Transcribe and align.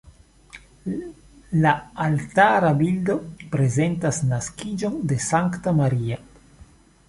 La 1.65 1.73
altara 2.07 2.73
bildo 2.81 3.17
prezentas 3.55 4.23
naskiĝon 4.33 4.99
de 5.13 5.23
Sankta 5.31 5.79
Maria. 5.83 6.23